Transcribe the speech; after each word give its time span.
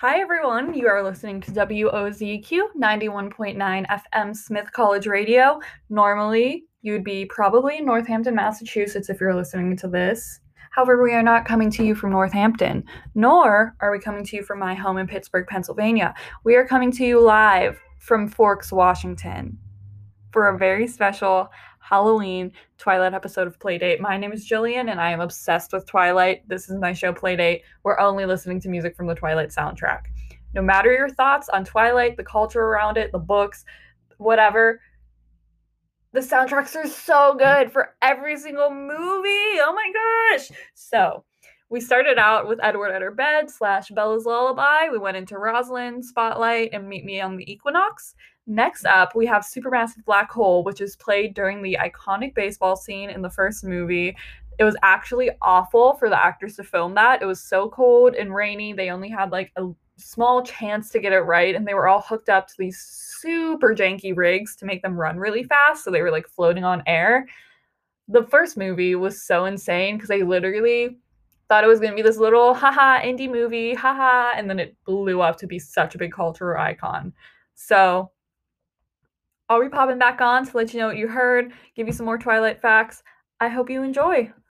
Hi, 0.00 0.18
everyone. 0.18 0.72
You 0.72 0.88
are 0.88 1.02
listening 1.02 1.42
to 1.42 1.50
WOZQ 1.50 2.68
91.9 2.74 3.86
FM 3.86 4.34
Smith 4.34 4.72
College 4.72 5.06
Radio. 5.06 5.60
Normally, 5.90 6.64
you 6.80 6.94
would 6.94 7.04
be 7.04 7.26
probably 7.26 7.76
in 7.76 7.84
Northampton, 7.84 8.34
Massachusetts 8.34 9.10
if 9.10 9.20
you're 9.20 9.34
listening 9.34 9.76
to 9.76 9.88
this. 9.88 10.40
However, 10.70 11.02
we 11.02 11.12
are 11.12 11.22
not 11.22 11.44
coming 11.44 11.70
to 11.72 11.84
you 11.84 11.94
from 11.94 12.12
Northampton, 12.12 12.82
nor 13.14 13.76
are 13.82 13.92
we 13.92 13.98
coming 13.98 14.24
to 14.24 14.36
you 14.36 14.42
from 14.42 14.58
my 14.58 14.72
home 14.72 14.96
in 14.96 15.06
Pittsburgh, 15.06 15.46
Pennsylvania. 15.46 16.14
We 16.44 16.56
are 16.56 16.66
coming 16.66 16.90
to 16.92 17.04
you 17.04 17.20
live 17.20 17.78
from 17.98 18.26
Forks, 18.26 18.72
Washington 18.72 19.58
for 20.30 20.48
a 20.48 20.58
very 20.58 20.86
special 20.86 21.50
Halloween 21.80 22.52
Twilight 22.78 23.14
episode 23.14 23.46
of 23.46 23.58
Playdate. 23.58 24.00
My 24.00 24.16
name 24.16 24.32
is 24.32 24.48
Jillian 24.48 24.90
and 24.90 25.00
I 25.00 25.10
am 25.10 25.20
obsessed 25.20 25.72
with 25.72 25.86
Twilight. 25.86 26.48
This 26.48 26.68
is 26.68 26.76
my 26.78 26.92
show 26.92 27.12
Playdate. 27.12 27.62
We're 27.82 27.98
only 27.98 28.26
listening 28.26 28.60
to 28.60 28.68
music 28.68 28.96
from 28.96 29.06
the 29.06 29.14
Twilight 29.14 29.48
soundtrack. 29.48 30.02
No 30.54 30.62
matter 30.62 30.92
your 30.92 31.08
thoughts 31.08 31.48
on 31.48 31.64
Twilight, 31.64 32.16
the 32.16 32.24
culture 32.24 32.60
around 32.62 32.96
it, 32.96 33.12
the 33.12 33.18
books, 33.18 33.64
whatever, 34.18 34.80
the 36.12 36.20
soundtracks 36.20 36.74
are 36.76 36.88
so 36.88 37.36
good 37.38 37.72
for 37.72 37.94
every 38.02 38.36
single 38.36 38.70
movie. 38.70 39.58
Oh 39.60 39.72
my 39.74 40.36
gosh. 40.36 40.50
So, 40.74 41.24
we 41.70 41.80
started 41.80 42.18
out 42.18 42.48
with 42.48 42.58
Edward 42.62 42.90
at 42.90 43.00
her 43.00 43.12
bed 43.12 43.48
slash 43.48 43.88
Bella's 43.90 44.26
lullaby. 44.26 44.88
We 44.90 44.98
went 44.98 45.16
into 45.16 45.36
Rosyln, 45.36 46.02
Spotlight, 46.02 46.70
and 46.72 46.88
Meet 46.88 47.04
Me 47.04 47.20
on 47.20 47.36
the 47.36 47.50
Equinox. 47.50 48.16
Next 48.48 48.84
up, 48.84 49.14
we 49.14 49.24
have 49.26 49.44
Supermassive 49.44 50.04
Black 50.04 50.32
Hole, 50.32 50.64
which 50.64 50.80
is 50.80 50.96
played 50.96 51.32
during 51.32 51.62
the 51.62 51.78
iconic 51.80 52.34
baseball 52.34 52.74
scene 52.74 53.08
in 53.08 53.22
the 53.22 53.30
first 53.30 53.62
movie. 53.62 54.16
It 54.58 54.64
was 54.64 54.76
actually 54.82 55.30
awful 55.42 55.94
for 55.94 56.08
the 56.08 56.20
actors 56.20 56.56
to 56.56 56.64
film 56.64 56.94
that. 56.96 57.22
It 57.22 57.26
was 57.26 57.40
so 57.40 57.68
cold 57.68 58.16
and 58.16 58.34
rainy. 58.34 58.72
They 58.72 58.90
only 58.90 59.08
had 59.08 59.30
like 59.30 59.52
a 59.54 59.68
small 59.96 60.42
chance 60.42 60.90
to 60.90 60.98
get 60.98 61.12
it 61.12 61.20
right, 61.20 61.54
and 61.54 61.68
they 61.68 61.74
were 61.74 61.86
all 61.86 62.00
hooked 62.00 62.28
up 62.28 62.48
to 62.48 62.54
these 62.58 62.80
super 62.80 63.76
janky 63.76 64.16
rigs 64.16 64.56
to 64.56 64.66
make 64.66 64.82
them 64.82 64.98
run 64.98 65.18
really 65.18 65.44
fast. 65.44 65.84
So 65.84 65.92
they 65.92 66.02
were 66.02 66.10
like 66.10 66.26
floating 66.26 66.64
on 66.64 66.82
air. 66.88 67.26
The 68.08 68.24
first 68.24 68.56
movie 68.56 68.96
was 68.96 69.22
so 69.22 69.44
insane 69.44 69.94
because 69.94 70.08
they 70.08 70.24
literally 70.24 70.98
thought 71.50 71.64
it 71.64 71.66
was 71.66 71.80
going 71.80 71.90
to 71.90 71.96
be 71.96 72.02
this 72.02 72.16
little 72.16 72.54
haha 72.54 73.00
indie 73.00 73.28
movie, 73.28 73.74
haha, 73.74 74.30
and 74.36 74.48
then 74.48 74.60
it 74.60 74.76
blew 74.86 75.20
up 75.20 75.36
to 75.38 75.48
be 75.48 75.58
such 75.58 75.96
a 75.96 75.98
big 75.98 76.12
cultural 76.12 76.62
icon. 76.62 77.12
So 77.56 78.12
I'll 79.48 79.60
be 79.60 79.68
popping 79.68 79.98
back 79.98 80.20
on 80.20 80.46
to 80.46 80.56
let 80.56 80.72
you 80.72 80.78
know 80.78 80.86
what 80.86 80.96
you 80.96 81.08
heard, 81.08 81.50
give 81.74 81.88
you 81.88 81.92
some 81.92 82.06
more 82.06 82.18
Twilight 82.18 82.62
facts. 82.62 83.02
I 83.40 83.48
hope 83.48 83.68
you 83.68 83.82
enjoy. 83.82 84.32